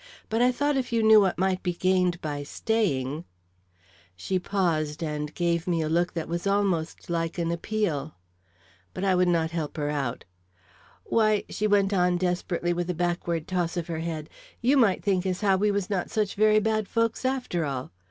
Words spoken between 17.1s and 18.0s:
after all.